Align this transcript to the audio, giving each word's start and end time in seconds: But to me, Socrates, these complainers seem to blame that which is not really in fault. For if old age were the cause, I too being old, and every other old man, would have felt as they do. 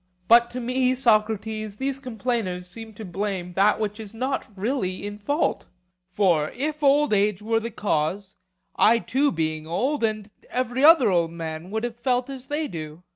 But 0.27 0.49
to 0.49 0.59
me, 0.59 0.95
Socrates, 0.95 1.75
these 1.75 1.99
complainers 1.99 2.67
seem 2.67 2.91
to 2.95 3.05
blame 3.05 3.53
that 3.53 3.79
which 3.79 3.99
is 3.99 4.15
not 4.15 4.47
really 4.57 5.05
in 5.05 5.19
fault. 5.19 5.65
For 6.11 6.49
if 6.55 6.81
old 6.81 7.13
age 7.13 7.43
were 7.43 7.59
the 7.59 7.69
cause, 7.69 8.35
I 8.75 8.97
too 8.97 9.31
being 9.31 9.67
old, 9.67 10.03
and 10.03 10.31
every 10.49 10.83
other 10.83 11.11
old 11.11 11.29
man, 11.33 11.69
would 11.69 11.83
have 11.83 11.99
felt 11.99 12.31
as 12.31 12.47
they 12.47 12.67
do. 12.67 13.03